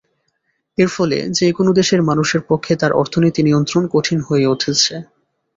এর 0.77 0.89
ফলে 0.91 1.17
যেকোনো 1.37 1.71
দেশের 1.79 2.01
মানুষের 2.03 2.41
পক্ষে 2.49 2.73
তার 2.75 2.91
অর্থনীতি 2.93 3.41
নিয়ন্ত্রণ 3.43 3.83
কঠিন 3.93 4.19
হয়ে 4.27 4.45
উঠেছে। 4.47 4.93